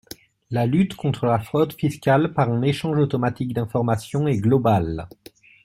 La 0.49 0.65
lutte 0.65 0.95
contre 0.95 1.27
la 1.27 1.37
fraude 1.37 1.73
fiscale 1.73 2.33
par 2.33 2.49
un 2.51 2.63
échange 2.63 2.97
automatique 2.97 3.53
d’information 3.53 4.27
est 4.27 4.37
globale. 4.39 5.07